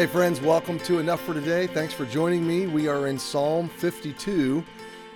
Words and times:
Hey, 0.00 0.06
friends, 0.06 0.40
welcome 0.40 0.78
to 0.78 0.98
Enough 0.98 1.20
for 1.20 1.34
Today. 1.34 1.66
Thanks 1.66 1.92
for 1.92 2.06
joining 2.06 2.46
me. 2.46 2.66
We 2.66 2.88
are 2.88 3.08
in 3.08 3.18
Psalm 3.18 3.68
52, 3.68 4.64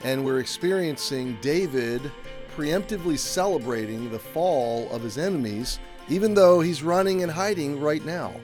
and 0.02 0.22
we're 0.22 0.40
experiencing 0.40 1.38
David 1.40 2.12
preemptively 2.54 3.18
celebrating 3.18 4.10
the 4.10 4.18
fall 4.18 4.86
of 4.90 5.00
his 5.00 5.16
enemies, 5.16 5.78
even 6.10 6.34
though 6.34 6.60
he's 6.60 6.82
running 6.82 7.22
and 7.22 7.32
hiding 7.32 7.80
right 7.80 8.04
now. 8.04 8.34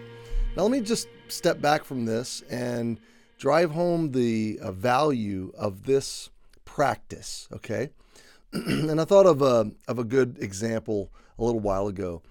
Now, 0.57 0.63
let 0.63 0.71
me 0.71 0.81
just 0.81 1.09
step 1.29 1.61
back 1.61 1.85
from 1.85 2.07
this 2.07 2.43
and 2.49 2.99
drive 3.37 3.73
home 3.73 4.13
the 4.13 4.61
uh, 4.63 4.73
value 4.73 5.53
of 5.59 5.85
this 5.85 6.31
practice, 6.65 7.49
okay? 7.53 7.91
and 8.55 8.99
I 8.99 9.05
thought 9.05 9.27
of 9.27 9.43
a, 9.43 9.73
of 9.87 9.99
a 9.99 10.05
good 10.05 10.39
example 10.41 11.13
a 11.39 11.45
little 11.45 11.61
while 11.61 11.87
ago. 11.87 12.23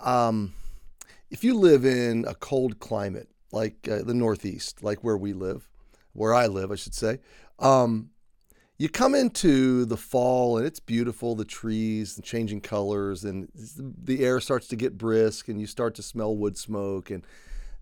Um, 0.00 0.52
if 1.30 1.44
you 1.44 1.54
live 1.56 1.84
in 1.84 2.24
a 2.26 2.34
cold 2.34 2.80
climate 2.80 3.28
like 3.52 3.88
uh, 3.90 4.02
the 4.02 4.14
Northeast, 4.14 4.82
like 4.82 5.04
where 5.04 5.16
we 5.16 5.32
live, 5.32 5.68
where 6.12 6.34
I 6.34 6.46
live, 6.46 6.70
I 6.70 6.76
should 6.76 6.94
say, 6.94 7.20
um, 7.58 8.10
you 8.78 8.88
come 8.88 9.14
into 9.14 9.86
the 9.86 9.96
fall 9.96 10.58
and 10.58 10.66
it's 10.66 10.80
beautiful, 10.80 11.34
the 11.34 11.46
trees 11.46 12.16
and 12.16 12.24
changing 12.24 12.60
colors, 12.60 13.24
and 13.24 13.48
the 13.54 14.24
air 14.24 14.38
starts 14.40 14.68
to 14.68 14.76
get 14.76 14.98
brisk, 14.98 15.48
and 15.48 15.58
you 15.60 15.66
start 15.66 15.94
to 15.94 16.02
smell 16.02 16.36
wood 16.36 16.58
smoke. 16.58 17.10
And 17.10 17.24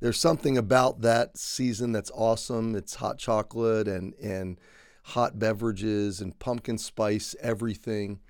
there's 0.00 0.20
something 0.20 0.56
about 0.56 1.00
that 1.00 1.36
season 1.36 1.90
that's 1.92 2.12
awesome. 2.14 2.76
It's 2.76 2.96
hot 2.96 3.18
chocolate 3.18 3.88
and 3.88 4.14
and 4.22 4.58
hot 5.02 5.38
beverages 5.38 6.20
and 6.20 6.38
pumpkin 6.38 6.78
spice 6.78 7.34
everything. 7.40 8.20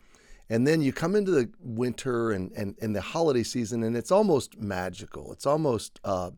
And 0.51 0.67
then 0.67 0.83
you 0.83 0.93
come 0.93 1.15
into 1.15 1.31
the 1.31 1.51
winter 1.61 2.33
and, 2.33 2.53
and, 2.53 2.77
and 2.81 2.95
the 2.95 3.01
holiday 3.01 3.43
season, 3.43 3.83
and 3.83 3.97
it's 3.97 4.11
almost 4.11 4.59
magical. 4.59 5.33
It's 5.33 5.47
almost, 5.47 6.01
uh, 6.05 6.33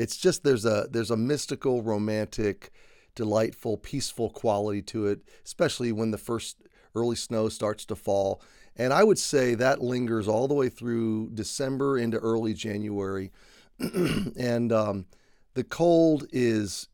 it's 0.00 0.16
just 0.16 0.44
there's 0.44 0.64
a 0.64 0.88
there's 0.90 1.10
a 1.10 1.16
mystical, 1.16 1.82
romantic, 1.82 2.70
delightful, 3.14 3.76
peaceful 3.76 4.30
quality 4.30 4.80
to 4.80 5.06
it, 5.06 5.20
especially 5.44 5.92
when 5.92 6.10
the 6.10 6.18
first 6.18 6.56
early 6.94 7.16
snow 7.16 7.50
starts 7.50 7.84
to 7.84 7.94
fall. 7.94 8.42
And 8.76 8.94
I 8.94 9.04
would 9.04 9.18
say 9.18 9.54
that 9.56 9.82
lingers 9.82 10.26
all 10.26 10.48
the 10.48 10.54
way 10.54 10.70
through 10.70 11.30
December 11.34 11.98
into 11.98 12.16
early 12.16 12.54
January. 12.54 13.30
and 13.78 14.72
um, 14.72 15.04
the 15.52 15.64
cold 15.64 16.26
is 16.32 16.88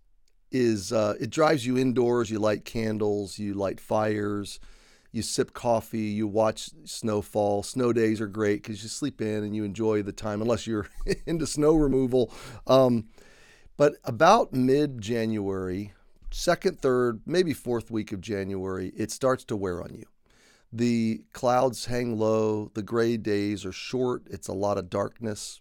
is 0.50 0.92
uh, 0.92 1.14
it 1.20 1.30
drives 1.30 1.64
you 1.64 1.78
indoors. 1.78 2.28
You 2.28 2.40
light 2.40 2.64
candles, 2.64 3.38
you 3.38 3.54
light 3.54 3.78
fires 3.78 4.58
you 5.12 5.22
sip 5.22 5.52
coffee, 5.52 5.98
you 5.98 6.26
watch 6.26 6.70
snowfall. 6.84 7.62
Snow 7.62 7.92
days 7.92 8.20
are 8.20 8.26
great 8.26 8.62
because 8.62 8.82
you 8.82 8.88
sleep 8.88 9.20
in 9.20 9.44
and 9.44 9.54
you 9.54 9.64
enjoy 9.64 10.02
the 10.02 10.12
time, 10.12 10.42
unless 10.42 10.66
you're 10.66 10.88
into 11.26 11.46
snow 11.46 11.74
removal. 11.74 12.32
Um, 12.66 13.08
but 13.76 13.94
about 14.04 14.52
mid 14.52 15.00
January, 15.00 15.92
second, 16.30 16.80
third, 16.80 17.20
maybe 17.26 17.52
fourth 17.52 17.90
week 17.90 18.12
of 18.12 18.20
January, 18.20 18.92
it 18.96 19.10
starts 19.10 19.44
to 19.44 19.56
wear 19.56 19.82
on 19.82 19.94
you. 19.94 20.04
The 20.72 21.22
clouds 21.32 21.86
hang 21.86 22.18
low, 22.18 22.70
the 22.74 22.82
gray 22.82 23.16
days 23.16 23.64
are 23.64 23.72
short, 23.72 24.22
it's 24.26 24.48
a 24.48 24.52
lot 24.52 24.78
of 24.78 24.90
darkness. 24.90 25.60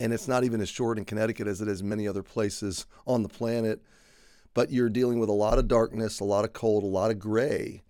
And 0.00 0.12
it's 0.12 0.26
not 0.26 0.42
even 0.42 0.60
as 0.60 0.68
short 0.68 0.98
in 0.98 1.04
Connecticut 1.04 1.46
as 1.46 1.60
it 1.60 1.68
is 1.68 1.82
many 1.82 2.08
other 2.08 2.24
places 2.24 2.86
on 3.06 3.22
the 3.22 3.28
planet. 3.28 3.80
But 4.52 4.72
you're 4.72 4.90
dealing 4.90 5.20
with 5.20 5.28
a 5.28 5.34
lot 5.34 5.58
of 5.58 5.68
darkness, 5.68 6.18
a 6.18 6.24
lot 6.24 6.44
of 6.44 6.52
cold, 6.52 6.82
a 6.82 6.86
lot 6.86 7.10
of 7.10 7.18
gray 7.18 7.82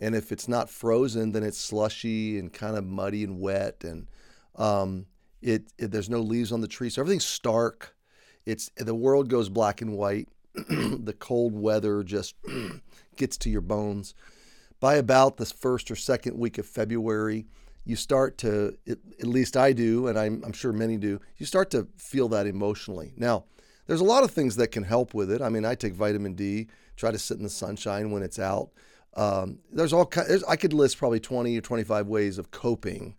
and 0.00 0.14
if 0.14 0.32
it's 0.32 0.48
not 0.48 0.70
frozen, 0.70 1.32
then 1.32 1.44
it's 1.44 1.58
slushy 1.58 2.38
and 2.38 2.52
kind 2.52 2.76
of 2.76 2.84
muddy 2.84 3.22
and 3.22 3.38
wet, 3.38 3.84
and 3.84 4.08
um, 4.56 5.06
it, 5.42 5.72
it, 5.78 5.92
there's 5.92 6.10
no 6.10 6.20
leaves 6.20 6.50
on 6.50 6.62
the 6.62 6.68
tree, 6.68 6.90
so 6.90 7.02
everything's 7.02 7.24
stark. 7.24 7.94
It's 8.46 8.70
the 8.76 8.94
world 8.94 9.28
goes 9.28 9.48
black 9.48 9.82
and 9.82 9.96
white. 9.96 10.28
the 10.54 11.14
cold 11.18 11.54
weather 11.54 12.02
just 12.02 12.34
gets 13.16 13.36
to 13.38 13.50
your 13.50 13.60
bones. 13.60 14.14
By 14.80 14.94
about 14.94 15.36
the 15.36 15.44
first 15.44 15.90
or 15.90 15.96
second 15.96 16.38
week 16.38 16.56
of 16.56 16.66
February, 16.66 17.46
you 17.84 17.96
start 17.96 18.38
to, 18.38 18.76
at 18.88 19.26
least 19.26 19.56
I 19.56 19.72
do, 19.72 20.06
and 20.06 20.18
I'm, 20.18 20.42
I'm 20.44 20.52
sure 20.52 20.72
many 20.72 20.96
do, 20.96 21.20
you 21.36 21.44
start 21.44 21.70
to 21.72 21.86
feel 21.98 22.28
that 22.28 22.46
emotionally. 22.46 23.12
Now, 23.16 23.44
there's 23.86 24.00
a 24.00 24.04
lot 24.04 24.24
of 24.24 24.30
things 24.30 24.56
that 24.56 24.68
can 24.68 24.84
help 24.84 25.12
with 25.12 25.30
it. 25.30 25.42
I 25.42 25.50
mean, 25.50 25.64
I 25.64 25.74
take 25.74 25.94
vitamin 25.94 26.34
D, 26.34 26.68
try 26.96 27.10
to 27.10 27.18
sit 27.18 27.36
in 27.36 27.42
the 27.42 27.50
sunshine 27.50 28.10
when 28.10 28.22
it's 28.22 28.38
out. 28.38 28.70
Um, 29.14 29.58
there's 29.72 29.92
all 29.92 30.04
there's, 30.04 30.44
I 30.44 30.56
could 30.56 30.72
list 30.72 30.98
probably 30.98 31.20
20 31.20 31.56
or 31.56 31.60
25 31.60 32.06
ways 32.06 32.38
of 32.38 32.50
coping 32.50 33.16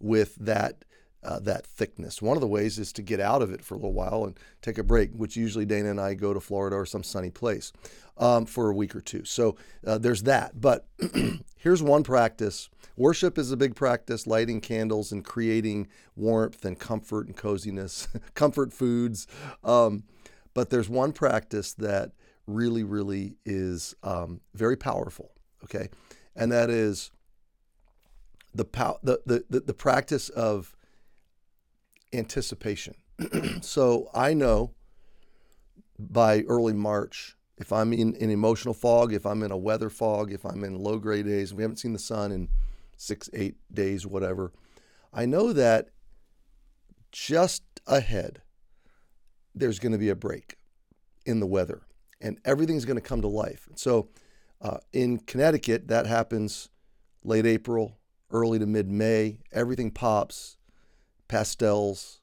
with 0.00 0.34
that 0.36 0.84
uh, 1.22 1.40
that 1.40 1.66
thickness. 1.66 2.22
One 2.22 2.36
of 2.36 2.40
the 2.40 2.46
ways 2.46 2.78
is 2.78 2.92
to 2.94 3.02
get 3.02 3.20
out 3.20 3.42
of 3.42 3.52
it 3.52 3.64
for 3.64 3.74
a 3.74 3.76
little 3.76 3.92
while 3.92 4.24
and 4.24 4.38
take 4.62 4.78
a 4.78 4.84
break, 4.84 5.12
which 5.12 5.36
usually 5.36 5.64
Dana 5.64 5.90
and 5.90 6.00
I 6.00 6.14
go 6.14 6.32
to 6.32 6.40
Florida 6.40 6.76
or 6.76 6.86
some 6.86 7.02
sunny 7.02 7.30
place 7.30 7.72
um, 8.16 8.46
for 8.46 8.70
a 8.70 8.74
week 8.74 8.94
or 8.94 9.00
two. 9.00 9.24
So 9.24 9.56
uh, 9.86 9.98
there's 9.98 10.22
that. 10.24 10.60
But 10.60 10.86
here's 11.56 11.82
one 11.82 12.04
practice. 12.04 12.70
Worship 12.96 13.36
is 13.36 13.52
a 13.52 13.56
big 13.56 13.74
practice, 13.74 14.26
lighting 14.26 14.60
candles 14.60 15.12
and 15.12 15.24
creating 15.24 15.88
warmth 16.16 16.64
and 16.64 16.78
comfort 16.78 17.26
and 17.26 17.36
coziness, 17.36 18.08
comfort 18.34 18.72
foods. 18.72 19.26
Um, 19.64 20.04
but 20.54 20.70
there's 20.70 20.88
one 20.88 21.12
practice 21.12 21.72
that 21.74 22.12
really, 22.48 22.82
really 22.82 23.36
is 23.44 23.94
um, 24.02 24.40
very 24.54 24.76
powerful. 24.76 25.32
Okay, 25.64 25.88
and 26.34 26.50
that 26.52 26.70
is 26.70 27.10
the, 28.54 28.64
pow- 28.64 28.98
the, 29.02 29.20
the, 29.26 29.44
the, 29.50 29.60
the 29.60 29.74
practice 29.74 30.28
of 30.28 30.74
anticipation. 32.12 32.94
so 33.60 34.10
I 34.14 34.34
know 34.34 34.72
by 35.98 36.42
early 36.42 36.72
March 36.72 37.36
if 37.58 37.72
I'm 37.72 37.92
in 37.92 38.16
an 38.20 38.30
emotional 38.30 38.72
fog, 38.72 39.12
if 39.12 39.26
I'm 39.26 39.42
in 39.42 39.50
a 39.50 39.56
weather 39.56 39.90
fog, 39.90 40.32
if 40.32 40.44
I'm 40.44 40.62
in 40.62 40.76
low 40.76 40.98
grade 40.98 41.26
days, 41.26 41.52
we 41.52 41.62
haven't 41.62 41.78
seen 41.78 41.92
the 41.92 41.98
sun 41.98 42.30
in 42.30 42.48
six, 42.96 43.28
eight 43.32 43.56
days, 43.72 44.06
whatever, 44.06 44.52
I 45.12 45.26
know 45.26 45.52
that 45.52 45.88
just 47.10 47.62
ahead 47.86 48.42
there's 49.54 49.78
going 49.78 49.92
to 49.92 49.98
be 49.98 50.08
a 50.08 50.14
break 50.14 50.56
in 51.26 51.40
the 51.40 51.46
weather 51.46 51.82
and 52.20 52.38
everything's 52.44 52.84
going 52.84 52.96
to 52.96 53.02
come 53.02 53.20
to 53.22 53.28
life. 53.28 53.68
So 53.74 54.08
uh, 54.60 54.78
in 54.92 55.18
Connecticut, 55.18 55.88
that 55.88 56.06
happens 56.06 56.68
late 57.24 57.46
April, 57.46 57.98
early 58.30 58.58
to 58.58 58.66
mid 58.66 58.88
May. 58.88 59.40
Everything 59.52 59.90
pops, 59.90 60.56
pastels, 61.28 62.20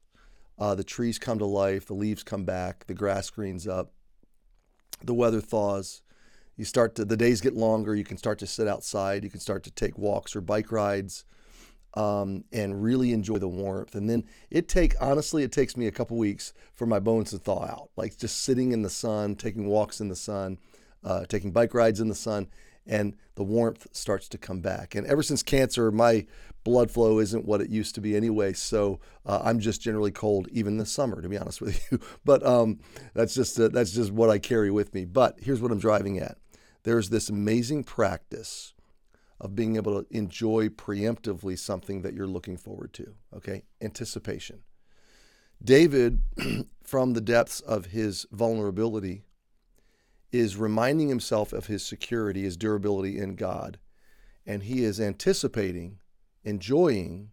uh, 0.57 0.75
the 0.75 0.83
trees 0.83 1.19
come 1.19 1.39
to 1.39 1.45
life, 1.45 1.85
the 1.85 1.93
leaves 1.93 2.23
come 2.23 2.45
back, 2.45 2.85
the 2.87 2.93
grass 2.93 3.29
greens 3.29 3.67
up, 3.67 3.91
the 5.03 5.13
weather 5.13 5.41
thaws. 5.41 6.01
You 6.57 6.63
start 6.63 6.95
to, 6.95 7.05
the 7.05 7.17
days 7.17 7.41
get 7.41 7.53
longer. 7.53 7.95
You 7.95 8.05
can 8.05 8.17
start 8.17 8.39
to 8.39 8.47
sit 8.47 8.67
outside. 8.67 9.25
You 9.25 9.29
can 9.29 9.41
start 9.41 9.63
to 9.63 9.71
take 9.71 9.97
walks 9.97 10.35
or 10.35 10.41
bike 10.41 10.71
rides 10.71 11.25
um, 11.95 12.43
and 12.51 12.83
really 12.83 13.13
enjoy 13.13 13.37
the 13.37 13.47
warmth. 13.47 13.95
And 13.95 14.09
then 14.09 14.25
it 14.49 14.67
take 14.67 14.95
honestly, 15.01 15.43
it 15.43 15.51
takes 15.51 15.77
me 15.77 15.87
a 15.87 15.91
couple 15.91 16.17
weeks 16.17 16.53
for 16.73 16.85
my 16.85 16.99
bones 16.99 17.31
to 17.31 17.37
thaw 17.37 17.63
out. 17.63 17.89
Like 17.95 18.17
just 18.17 18.43
sitting 18.43 18.71
in 18.71 18.81
the 18.81 18.89
sun, 18.89 19.35
taking 19.35 19.67
walks 19.67 20.01
in 20.01 20.09
the 20.09 20.15
sun, 20.15 20.57
uh, 21.03 21.25
taking 21.25 21.51
bike 21.51 21.73
rides 21.73 21.99
in 21.99 22.07
the 22.07 22.15
sun, 22.15 22.47
and 22.85 23.15
the 23.35 23.43
warmth 23.43 23.87
starts 23.91 24.27
to 24.29 24.37
come 24.37 24.59
back. 24.59 24.95
And 24.95 25.07
ever 25.07 25.23
since 25.23 25.41
cancer, 25.41 25.91
my 25.91 26.25
blood 26.63 26.91
flow 26.91 27.19
isn't 27.19 27.45
what 27.45 27.61
it 27.61 27.69
used 27.69 27.95
to 27.95 28.01
be 28.01 28.15
anyway. 28.15 28.53
So 28.53 28.99
uh, 29.25 29.41
I'm 29.43 29.59
just 29.59 29.81
generally 29.81 30.11
cold, 30.11 30.47
even 30.51 30.77
this 30.77 30.91
summer, 30.91 31.21
to 31.21 31.29
be 31.29 31.37
honest 31.37 31.61
with 31.61 31.79
you. 31.91 31.99
But 32.25 32.45
um, 32.45 32.79
that's 33.13 33.35
just 33.35 33.59
uh, 33.59 33.69
that's 33.69 33.91
just 33.91 34.11
what 34.11 34.29
I 34.29 34.39
carry 34.39 34.71
with 34.71 34.93
me. 34.93 35.05
But 35.05 35.39
here's 35.41 35.61
what 35.61 35.71
I'm 35.71 35.79
driving 35.79 36.19
at. 36.19 36.37
There's 36.83 37.09
this 37.09 37.29
amazing 37.29 37.83
practice 37.83 38.73
of 39.39 39.55
being 39.55 39.75
able 39.75 40.01
to 40.01 40.15
enjoy 40.15 40.69
preemptively 40.69 41.57
something 41.57 42.01
that 42.01 42.13
you're 42.13 42.27
looking 42.27 42.57
forward 42.57 42.93
to. 42.93 43.15
Okay, 43.35 43.63
anticipation. 43.81 44.63
David, 45.63 46.21
from 46.83 47.13
the 47.13 47.21
depths 47.21 47.59
of 47.61 47.87
his 47.87 48.25
vulnerability, 48.31 49.23
is 50.31 50.57
reminding 50.57 51.09
himself 51.09 51.53
of 51.53 51.67
his 51.67 51.85
security, 51.85 52.43
his 52.43 52.57
durability 52.57 53.17
in 53.17 53.35
God, 53.35 53.79
and 54.45 54.63
he 54.63 54.83
is 54.83 54.99
anticipating, 54.99 55.99
enjoying 56.43 57.31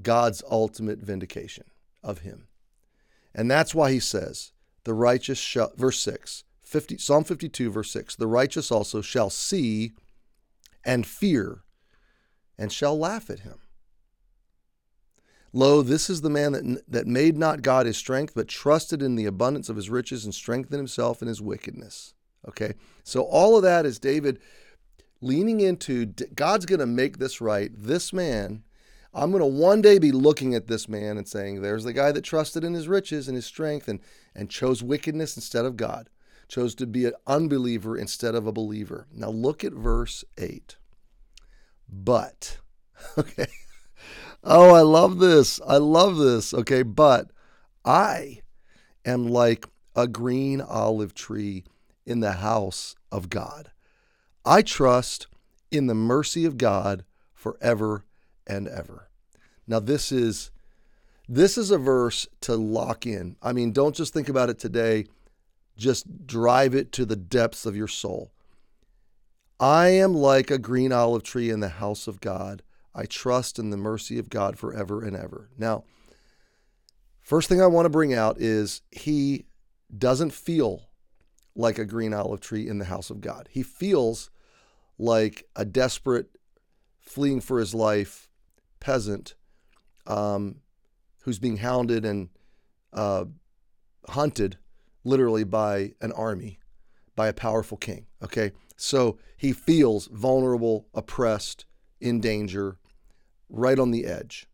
God's 0.00 0.42
ultimate 0.50 1.00
vindication 1.00 1.64
of 2.02 2.20
him. 2.20 2.48
And 3.34 3.50
that's 3.50 3.74
why 3.74 3.92
he 3.92 4.00
says, 4.00 4.52
the 4.84 4.94
righteous 4.94 5.38
shall, 5.38 5.72
verse 5.76 6.00
6, 6.00 6.44
50, 6.62 6.98
Psalm 6.98 7.24
52, 7.24 7.70
verse 7.70 7.90
6, 7.90 8.16
the 8.16 8.26
righteous 8.26 8.70
also 8.70 9.00
shall 9.00 9.30
see 9.30 9.92
and 10.84 11.06
fear, 11.06 11.62
and 12.58 12.72
shall 12.72 12.98
laugh 12.98 13.30
at 13.30 13.40
him. 13.40 13.58
Lo, 15.52 15.82
this 15.82 16.08
is 16.08 16.20
the 16.20 16.30
man 16.30 16.52
that, 16.52 16.84
that 16.86 17.06
made 17.06 17.36
not 17.36 17.62
God 17.62 17.86
his 17.86 17.96
strength, 17.96 18.34
but 18.34 18.46
trusted 18.46 19.02
in 19.02 19.16
the 19.16 19.26
abundance 19.26 19.68
of 19.68 19.76
his 19.76 19.90
riches 19.90 20.24
and 20.24 20.34
strengthened 20.34 20.78
himself 20.78 21.22
in 21.22 21.28
his 21.28 21.42
wickedness. 21.42 22.14
Okay, 22.48 22.74
so 23.04 23.22
all 23.22 23.56
of 23.56 23.62
that 23.62 23.84
is 23.84 23.98
David 23.98 24.38
leaning 25.20 25.60
into 25.60 26.06
God's 26.06 26.66
going 26.66 26.78
to 26.80 26.86
make 26.86 27.18
this 27.18 27.40
right. 27.40 27.70
This 27.74 28.12
man, 28.12 28.62
I'm 29.12 29.30
going 29.30 29.42
to 29.42 29.46
one 29.46 29.82
day 29.82 29.98
be 29.98 30.12
looking 30.12 30.54
at 30.54 30.66
this 30.66 30.88
man 30.88 31.18
and 31.18 31.28
saying, 31.28 31.60
There's 31.60 31.84
the 31.84 31.92
guy 31.92 32.12
that 32.12 32.22
trusted 32.22 32.64
in 32.64 32.74
his 32.74 32.88
riches 32.88 33.28
and 33.28 33.34
his 33.34 33.46
strength 33.46 33.88
and, 33.88 34.00
and 34.34 34.48
chose 34.48 34.82
wickedness 34.82 35.36
instead 35.36 35.64
of 35.64 35.76
God, 35.76 36.08
chose 36.50 36.74
to 36.74 36.86
be 36.86 37.06
an 37.06 37.14
unbeliever 37.26 37.96
instead 37.96 38.34
of 38.34 38.46
a 38.46 38.52
believer. 38.52 39.06
Now 39.12 39.30
look 39.30 39.64
at 39.64 39.72
verse 39.72 40.24
8. 40.36 40.76
But, 41.88 42.58
okay. 43.18 43.46
Oh, 44.42 44.74
I 44.74 44.80
love 44.80 45.18
this. 45.18 45.60
I 45.66 45.76
love 45.76 46.16
this. 46.18 46.52
Okay. 46.52 46.82
But 46.82 47.30
I 47.84 48.40
am 49.04 49.28
like 49.28 49.66
a 49.94 50.06
green 50.06 50.60
olive 50.60 51.14
tree 51.14 51.64
in 52.04 52.20
the 52.20 52.32
house 52.32 52.96
of 53.12 53.30
God. 53.30 53.70
I 54.44 54.62
trust 54.62 55.26
in 55.70 55.86
the 55.86 55.94
mercy 55.94 56.44
of 56.44 56.58
God 56.58 57.04
forever 57.32 58.04
and 58.46 58.66
ever. 58.66 59.08
Now 59.66 59.78
this 59.78 60.10
is 60.10 60.50
this 61.28 61.56
is 61.56 61.70
a 61.70 61.78
verse 61.78 62.26
to 62.40 62.56
lock 62.56 63.06
in. 63.06 63.36
I 63.40 63.52
mean, 63.52 63.70
don't 63.70 63.94
just 63.94 64.12
think 64.12 64.28
about 64.28 64.50
it 64.50 64.58
today, 64.58 65.06
just 65.76 66.26
drive 66.26 66.74
it 66.74 66.92
to 66.92 67.04
the 67.04 67.16
depths 67.16 67.66
of 67.66 67.76
your 67.76 67.88
soul. 67.88 68.32
I 69.58 69.88
am 69.88 70.14
like 70.14 70.50
a 70.50 70.58
green 70.58 70.92
olive 70.92 71.22
tree 71.22 71.50
in 71.50 71.60
the 71.60 71.68
house 71.68 72.06
of 72.06 72.20
God. 72.20 72.62
I 72.94 73.04
trust 73.04 73.58
in 73.58 73.70
the 73.70 73.76
mercy 73.76 74.18
of 74.18 74.30
God 74.30 74.58
forever 74.58 75.02
and 75.02 75.16
ever. 75.16 75.50
Now, 75.56 75.84
first 77.20 77.48
thing 77.48 77.60
I 77.60 77.66
want 77.66 77.86
to 77.86 77.90
bring 77.90 78.14
out 78.14 78.40
is 78.40 78.82
he 78.90 79.44
doesn't 79.96 80.32
feel 80.32 80.88
like 81.54 81.78
a 81.78 81.84
green 81.84 82.14
olive 82.14 82.40
tree 82.40 82.66
in 82.66 82.78
the 82.78 82.86
house 82.86 83.10
of 83.10 83.20
God. 83.20 83.48
He 83.50 83.62
feels 83.62 84.30
like 84.98 85.44
a 85.56 85.64
desperate, 85.64 86.30
fleeing 86.98 87.40
for 87.40 87.58
his 87.58 87.74
life 87.74 88.28
peasant 88.80 89.34
um, 90.06 90.56
who's 91.22 91.38
being 91.38 91.58
hounded 91.58 92.04
and 92.04 92.30
uh, 92.92 93.26
hunted 94.08 94.58
literally 95.04 95.44
by 95.44 95.92
an 96.00 96.12
army, 96.12 96.58
by 97.16 97.28
a 97.28 97.32
powerful 97.32 97.76
king. 97.76 98.06
Okay. 98.22 98.52
So 98.76 99.18
he 99.36 99.52
feels 99.52 100.06
vulnerable, 100.06 100.86
oppressed, 100.94 101.66
in 102.00 102.20
danger, 102.20 102.78
right 103.48 103.78
on 103.78 103.90
the 103.90 104.06
edge. 104.06 104.46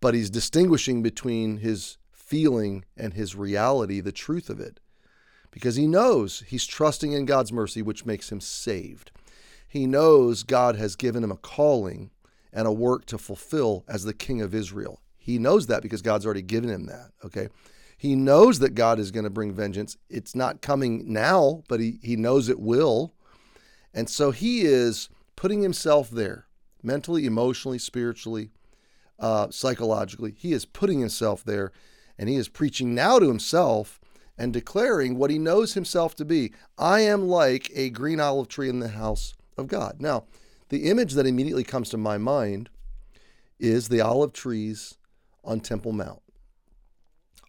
But 0.00 0.14
he's 0.14 0.30
distinguishing 0.30 1.02
between 1.02 1.58
his 1.58 1.96
feeling 2.10 2.84
and 2.96 3.14
his 3.14 3.34
reality, 3.34 4.00
the 4.00 4.12
truth 4.12 4.50
of 4.50 4.60
it 4.60 4.80
because 5.50 5.76
he 5.76 5.86
knows 5.86 6.44
he's 6.46 6.66
trusting 6.66 7.12
in 7.12 7.24
God's 7.24 7.52
mercy, 7.52 7.82
which 7.82 8.06
makes 8.06 8.30
him 8.30 8.40
saved. 8.40 9.10
He 9.66 9.86
knows 9.86 10.42
God 10.42 10.76
has 10.76 10.96
given 10.96 11.22
him 11.22 11.32
a 11.32 11.36
calling 11.36 12.10
and 12.52 12.66
a 12.66 12.72
work 12.72 13.06
to 13.06 13.18
fulfill 13.18 13.84
as 13.88 14.04
the 14.04 14.14
king 14.14 14.40
of 14.40 14.54
Israel. 14.54 15.00
He 15.16 15.38
knows 15.38 15.66
that 15.66 15.82
because 15.82 16.02
God's 16.02 16.24
already 16.24 16.42
given 16.42 16.70
him 16.70 16.86
that. 16.86 17.10
Okay. 17.24 17.48
He 18.00 18.16
knows 18.16 18.60
that 18.60 18.74
God 18.74 18.98
is 18.98 19.10
going 19.10 19.24
to 19.24 19.30
bring 19.30 19.52
vengeance. 19.52 19.98
It's 20.08 20.34
not 20.34 20.62
coming 20.62 21.12
now, 21.12 21.64
but 21.68 21.80
he, 21.80 21.98
he 22.02 22.16
knows 22.16 22.48
it 22.48 22.58
will. 22.58 23.12
And 23.92 24.08
so 24.08 24.30
he 24.30 24.62
is 24.62 25.10
putting 25.36 25.60
himself 25.60 26.08
there 26.08 26.46
mentally, 26.82 27.26
emotionally, 27.26 27.78
spiritually, 27.78 28.52
uh, 29.18 29.50
psychologically. 29.50 30.34
He 30.38 30.54
is 30.54 30.64
putting 30.64 31.00
himself 31.00 31.44
there 31.44 31.72
and 32.16 32.30
he 32.30 32.36
is 32.36 32.48
preaching 32.48 32.94
now 32.94 33.18
to 33.18 33.28
himself 33.28 34.00
and 34.38 34.50
declaring 34.50 35.18
what 35.18 35.30
he 35.30 35.38
knows 35.38 35.74
himself 35.74 36.16
to 36.16 36.24
be 36.24 36.54
I 36.78 37.00
am 37.00 37.28
like 37.28 37.70
a 37.74 37.90
green 37.90 38.18
olive 38.18 38.48
tree 38.48 38.70
in 38.70 38.80
the 38.80 38.88
house 38.88 39.34
of 39.58 39.66
God. 39.66 39.96
Now, 39.98 40.24
the 40.70 40.88
image 40.88 41.12
that 41.12 41.26
immediately 41.26 41.64
comes 41.64 41.90
to 41.90 41.98
my 41.98 42.16
mind 42.16 42.70
is 43.58 43.88
the 43.88 44.00
olive 44.00 44.32
trees 44.32 44.94
on 45.44 45.60
Temple 45.60 45.92
Mount. 45.92 46.22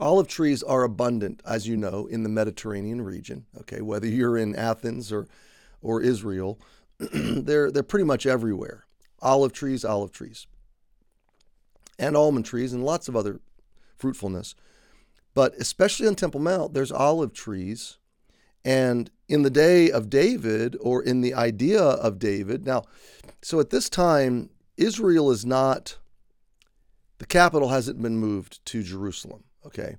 Olive 0.01 0.27
trees 0.27 0.63
are 0.63 0.83
abundant, 0.83 1.41
as 1.45 1.67
you 1.67 1.77
know, 1.77 2.07
in 2.07 2.23
the 2.23 2.29
Mediterranean 2.29 3.01
region. 3.01 3.45
Okay, 3.59 3.81
whether 3.81 4.07
you're 4.07 4.37
in 4.37 4.55
Athens 4.55 5.11
or 5.11 5.27
or 5.81 6.01
Israel, 6.01 6.59
they're 6.97 7.71
they're 7.71 7.83
pretty 7.83 8.05
much 8.05 8.25
everywhere. 8.25 8.85
Olive 9.21 9.53
trees, 9.53 9.85
olive 9.85 10.11
trees, 10.11 10.47
and 11.99 12.17
almond 12.17 12.45
trees, 12.45 12.73
and 12.73 12.83
lots 12.83 13.07
of 13.07 13.15
other 13.15 13.39
fruitfulness. 13.95 14.55
But 15.33 15.53
especially 15.55 16.07
on 16.07 16.15
Temple 16.15 16.41
Mount, 16.41 16.73
there's 16.73 16.91
olive 16.91 17.33
trees. 17.33 17.97
And 18.63 19.09
in 19.27 19.41
the 19.43 19.49
day 19.49 19.89
of 19.89 20.09
David, 20.09 20.75
or 20.81 21.01
in 21.01 21.21
the 21.21 21.33
idea 21.33 21.81
of 21.81 22.19
David, 22.19 22.65
now, 22.65 22.83
so 23.41 23.59
at 23.59 23.71
this 23.71 23.89
time, 23.89 24.49
Israel 24.77 25.31
is 25.31 25.45
not, 25.45 25.97
the 27.21 27.27
capital 27.27 27.69
hasn't 27.69 28.01
been 28.01 28.17
moved 28.17 28.65
to 28.65 28.83
Jerusalem, 28.83 29.43
okay? 29.65 29.95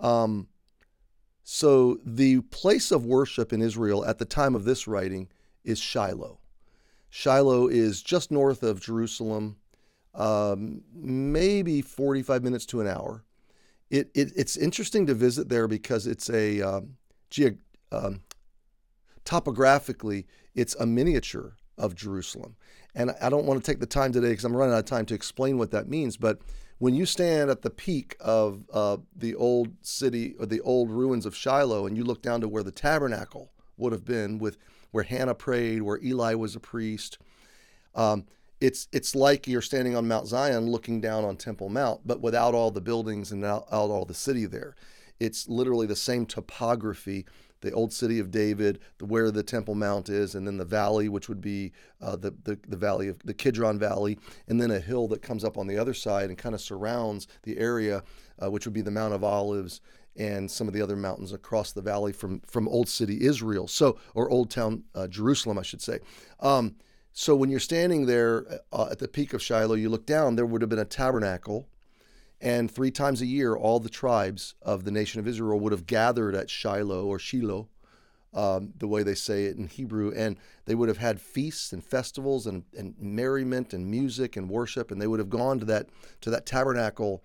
Um, 0.00 0.48
so 1.44 1.98
the 2.04 2.40
place 2.40 2.90
of 2.90 3.04
worship 3.04 3.52
in 3.52 3.62
Israel 3.62 4.04
at 4.04 4.18
the 4.18 4.24
time 4.24 4.54
of 4.54 4.64
this 4.64 4.88
writing 4.88 5.28
is 5.64 5.78
Shiloh. 5.78 6.40
Shiloh 7.10 7.68
is 7.68 8.02
just 8.02 8.30
north 8.30 8.62
of 8.62 8.80
Jerusalem, 8.80 9.56
um, 10.14 10.82
maybe 10.94 11.82
45 11.82 12.42
minutes 12.42 12.66
to 12.66 12.80
an 12.80 12.86
hour 12.86 13.24
it, 13.92 14.10
it, 14.14 14.32
it's 14.34 14.56
interesting 14.56 15.06
to 15.06 15.14
visit 15.14 15.50
there 15.50 15.68
because 15.68 16.06
it's 16.06 16.30
a 16.30 16.62
um, 16.62 16.96
ge- 17.30 17.58
um, 17.92 18.22
topographically 19.24 20.26
it's 20.54 20.74
a 20.76 20.86
miniature 20.86 21.56
of 21.76 21.94
Jerusalem. 21.94 22.56
And 22.94 23.12
I 23.20 23.28
don't 23.28 23.44
want 23.44 23.62
to 23.62 23.70
take 23.70 23.80
the 23.80 23.86
time 23.86 24.12
today 24.12 24.30
because 24.30 24.44
I'm 24.44 24.56
running 24.56 24.74
out 24.74 24.80
of 24.80 24.84
time 24.86 25.06
to 25.06 25.14
explain 25.14 25.58
what 25.58 25.70
that 25.72 25.88
means. 25.88 26.16
But 26.16 26.40
when 26.82 26.96
you 26.96 27.06
stand 27.06 27.48
at 27.48 27.62
the 27.62 27.70
peak 27.70 28.16
of 28.18 28.64
uh, 28.72 28.96
the 29.14 29.36
old 29.36 29.68
city 29.82 30.34
or 30.40 30.46
the 30.46 30.60
old 30.62 30.90
ruins 30.90 31.24
of 31.24 31.36
Shiloh 31.36 31.86
and 31.86 31.96
you 31.96 32.02
look 32.02 32.22
down 32.22 32.40
to 32.40 32.48
where 32.48 32.64
the 32.64 32.72
tabernacle 32.72 33.52
would 33.76 33.92
have 33.92 34.04
been, 34.04 34.40
with 34.40 34.56
where 34.90 35.04
Hannah 35.04 35.36
prayed, 35.36 35.82
where 35.82 36.02
Eli 36.02 36.34
was 36.34 36.56
a 36.56 36.60
priest, 36.60 37.18
um, 37.94 38.24
it's 38.60 38.88
it's 38.90 39.14
like 39.14 39.46
you're 39.46 39.62
standing 39.62 39.94
on 39.94 40.08
Mount 40.08 40.26
Zion 40.26 40.72
looking 40.72 41.00
down 41.00 41.24
on 41.24 41.36
Temple 41.36 41.68
Mount, 41.68 42.00
but 42.04 42.20
without 42.20 42.52
all 42.52 42.72
the 42.72 42.80
buildings 42.80 43.30
and 43.30 43.44
out, 43.44 43.68
out 43.70 43.90
all 43.90 44.04
the 44.04 44.12
city 44.12 44.46
there. 44.46 44.74
It's 45.20 45.48
literally 45.48 45.86
the 45.86 45.94
same 45.94 46.26
topography 46.26 47.26
the 47.62 47.72
old 47.72 47.92
city 47.92 48.18
of 48.18 48.30
David, 48.30 48.80
the, 48.98 49.06
where 49.06 49.30
the 49.30 49.42
Temple 49.42 49.74
Mount 49.74 50.08
is, 50.08 50.34
and 50.34 50.46
then 50.46 50.58
the 50.58 50.64
valley, 50.64 51.08
which 51.08 51.28
would 51.28 51.40
be 51.40 51.72
uh, 52.00 52.16
the, 52.16 52.34
the, 52.44 52.58
the 52.68 52.76
valley 52.76 53.08
of 53.08 53.18
the 53.24 53.34
Kidron 53.34 53.78
Valley, 53.78 54.18
and 54.48 54.60
then 54.60 54.70
a 54.70 54.78
hill 54.78 55.08
that 55.08 55.22
comes 55.22 55.44
up 55.44 55.56
on 55.56 55.66
the 55.66 55.78
other 55.78 55.94
side 55.94 56.28
and 56.28 56.36
kind 56.36 56.54
of 56.54 56.60
surrounds 56.60 57.26
the 57.44 57.58
area, 57.58 58.02
uh, 58.42 58.50
which 58.50 58.66
would 58.66 58.74
be 58.74 58.82
the 58.82 58.90
Mount 58.90 59.14
of 59.14 59.24
Olives 59.24 59.80
and 60.16 60.50
some 60.50 60.68
of 60.68 60.74
the 60.74 60.82
other 60.82 60.96
mountains 60.96 61.32
across 61.32 61.72
the 61.72 61.80
valley 61.80 62.12
from 62.12 62.40
from 62.40 62.68
Old 62.68 62.88
City 62.88 63.24
Israel, 63.24 63.66
so 63.66 63.98
or 64.14 64.28
Old 64.28 64.50
Town 64.50 64.84
uh, 64.94 65.06
Jerusalem, 65.08 65.58
I 65.58 65.62
should 65.62 65.80
say. 65.80 66.00
Um, 66.40 66.76
so 67.12 67.34
when 67.36 67.50
you're 67.50 67.60
standing 67.60 68.06
there 68.06 68.60
uh, 68.72 68.88
at 68.90 68.98
the 68.98 69.08
peak 69.08 69.32
of 69.34 69.42
Shiloh, 69.42 69.74
you 69.74 69.88
look 69.88 70.06
down, 70.06 70.36
there 70.36 70.46
would 70.46 70.62
have 70.62 70.70
been 70.70 70.78
a 70.78 70.84
tabernacle. 70.84 71.68
And 72.42 72.68
three 72.68 72.90
times 72.90 73.22
a 73.22 73.26
year, 73.26 73.54
all 73.54 73.78
the 73.78 73.88
tribes 73.88 74.56
of 74.60 74.84
the 74.84 74.90
nation 74.90 75.20
of 75.20 75.28
Israel 75.28 75.60
would 75.60 75.70
have 75.70 75.86
gathered 75.86 76.34
at 76.34 76.50
Shiloh 76.50 77.06
or 77.06 77.20
Shiloh, 77.20 77.68
um, 78.34 78.72
the 78.76 78.88
way 78.88 79.04
they 79.04 79.14
say 79.14 79.44
it 79.44 79.56
in 79.56 79.68
Hebrew. 79.68 80.12
And 80.14 80.36
they 80.64 80.74
would 80.74 80.88
have 80.88 80.98
had 80.98 81.20
feasts 81.20 81.72
and 81.72 81.84
festivals 81.84 82.48
and, 82.48 82.64
and 82.76 82.94
merriment 82.98 83.72
and 83.72 83.88
music 83.88 84.36
and 84.36 84.50
worship. 84.50 84.90
And 84.90 85.00
they 85.00 85.06
would 85.06 85.20
have 85.20 85.30
gone 85.30 85.60
to 85.60 85.64
that, 85.66 85.88
to 86.22 86.30
that 86.30 86.44
tabernacle 86.44 87.22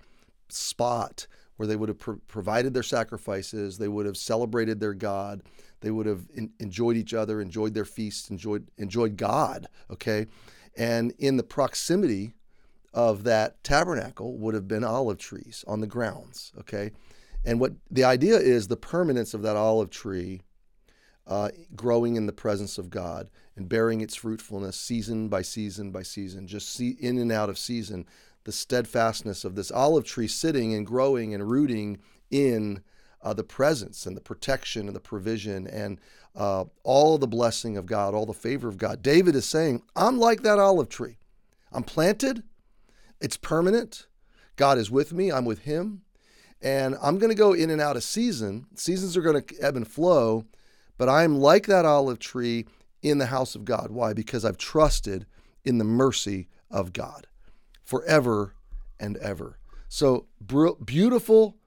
spot 0.49 1.25
where 1.55 1.65
they 1.65 1.75
would 1.75 1.89
have 1.89 1.97
pro- 1.97 2.21
provided 2.27 2.75
their 2.75 2.83
sacrifices, 2.83 3.79
they 3.79 3.87
would 3.87 4.05
have 4.05 4.17
celebrated 4.17 4.79
their 4.79 4.93
God, 4.93 5.41
they 5.81 5.89
would 5.89 6.05
have 6.05 6.27
in, 6.35 6.51
enjoyed 6.59 6.95
each 6.95 7.15
other, 7.15 7.41
enjoyed 7.41 7.73
their 7.73 7.85
feasts, 7.85 8.29
enjoyed 8.29 8.67
enjoyed 8.77 9.17
God. 9.17 9.67
Okay, 9.89 10.27
and 10.75 11.13
in 11.17 11.37
the 11.37 11.43
proximity 11.43 12.33
of 12.97 13.23
that 13.25 13.63
tabernacle 13.63 14.35
would 14.39 14.55
have 14.55 14.67
been 14.67 14.83
olive 14.83 15.19
trees 15.19 15.63
on 15.67 15.81
the 15.81 15.87
grounds. 15.87 16.51
Okay, 16.59 16.91
and 17.45 17.59
what 17.59 17.73
the 17.91 18.03
idea 18.03 18.37
is 18.37 18.67
the 18.67 18.75
permanence 18.75 19.33
of 19.33 19.43
that 19.43 19.55
olive 19.55 19.89
tree. 19.89 20.41
Uh, 21.25 21.49
growing 21.75 22.15
in 22.15 22.25
the 22.25 22.31
presence 22.31 22.77
of 22.77 22.89
God 22.89 23.29
and 23.57 23.67
bearing 23.67 23.99
its 23.99 24.15
fruitfulness 24.15 24.77
season 24.77 25.27
by 25.27 25.41
season 25.41 25.91
by 25.91 26.01
season, 26.01 26.47
just 26.47 26.73
see 26.73 26.95
in 27.01 27.17
and 27.17 27.33
out 27.33 27.49
of 27.49 27.57
season, 27.57 28.05
the 28.45 28.51
steadfastness 28.53 29.43
of 29.43 29.55
this 29.55 29.69
olive 29.69 30.05
tree 30.05 30.29
sitting 30.29 30.73
and 30.73 30.87
growing 30.87 31.33
and 31.33 31.51
rooting 31.51 31.97
in 32.31 32.81
uh, 33.21 33.33
the 33.33 33.43
presence 33.43 34.05
and 34.05 34.15
the 34.15 34.21
protection 34.21 34.87
and 34.87 34.95
the 34.95 35.01
provision 35.01 35.67
and 35.67 35.99
uh, 36.33 36.63
all 36.83 37.17
the 37.17 37.27
blessing 37.27 37.75
of 37.75 37.85
God, 37.85 38.13
all 38.13 38.25
the 38.25 38.33
favor 38.33 38.69
of 38.69 38.77
God. 38.77 39.01
David 39.01 39.35
is 39.35 39.43
saying, 39.43 39.81
I'm 39.97 40.17
like 40.17 40.43
that 40.43 40.59
olive 40.59 40.87
tree. 40.87 41.17
I'm 41.73 41.83
planted, 41.83 42.43
it's 43.21 43.37
permanent. 43.37 44.07
God 44.55 44.77
is 44.77 44.91
with 44.91 45.13
me, 45.13 45.31
I'm 45.31 45.45
with 45.45 45.59
Him. 45.59 46.01
And 46.61 46.95
I'm 47.01 47.19
going 47.19 47.29
to 47.29 47.35
go 47.35 47.53
in 47.53 47.69
and 47.69 47.79
out 47.79 47.97
of 47.97 48.03
season. 48.03 48.65
Seasons 48.73 49.15
are 49.15 49.21
going 49.21 49.41
to 49.41 49.61
ebb 49.61 49.75
and 49.75 49.87
flow, 49.87 50.45
but 50.97 51.07
I'm 51.07 51.37
like 51.37 51.67
that 51.67 51.85
olive 51.85 52.17
tree 52.17 52.65
in 53.03 53.19
the 53.19 53.27
house 53.27 53.53
of 53.53 53.63
God. 53.63 53.91
Why? 53.91 54.13
Because 54.13 54.43
I've 54.43 54.57
trusted 54.57 55.27
in 55.63 55.77
the 55.77 55.83
mercy 55.83 56.47
of 56.71 56.93
God 56.93 57.27
forever 57.83 58.55
and 58.99 59.17
ever. 59.17 59.59
So, 59.87 60.25
beautiful, 60.83 61.57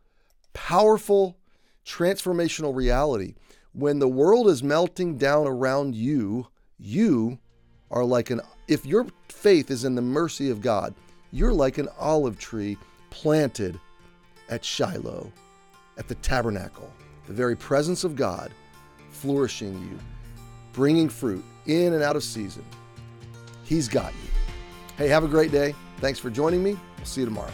powerful, 0.52 1.38
transformational 1.87 2.75
reality. 2.75 3.35
When 3.73 3.99
the 4.00 4.09
world 4.09 4.49
is 4.49 4.62
melting 4.62 5.16
down 5.16 5.47
around 5.47 5.95
you, 5.95 6.49
you 6.76 7.38
are 7.90 8.04
like 8.04 8.30
an, 8.30 8.40
if 8.69 8.85
your 8.85 9.07
faith 9.28 9.71
is 9.71 9.85
in 9.85 9.95
the 9.95 10.02
mercy 10.02 10.50
of 10.50 10.61
God, 10.61 10.95
you're 11.32 11.52
like 11.52 11.78
an 11.78 11.88
olive 11.99 12.38
tree 12.38 12.76
planted 13.10 13.78
at 14.49 14.64
Shiloh, 14.64 15.32
at 15.99 16.08
the 16.08 16.14
tabernacle, 16.16 16.92
the 17.26 17.32
very 17.32 17.56
presence 17.56 18.04
of 18.04 18.16
God, 18.16 18.50
flourishing 19.10 19.75
you, 19.75 19.99
bringing 20.72 21.08
fruit 21.08 21.44
in 21.66 21.92
and 21.92 22.02
out 22.02 22.16
of 22.16 22.25
season. 22.25 22.64
He's 23.64 23.88
got 23.88 24.12
you. 24.12 24.30
Hey, 24.96 25.08
have 25.08 25.25
a 25.25 25.28
great 25.28 25.52
day. 25.52 25.75
Thanks 25.99 26.18
for 26.18 26.30
joining 26.30 26.62
me. 26.62 26.78
We'll 26.96 27.06
see 27.06 27.20
you 27.20 27.26
tomorrow. 27.26 27.52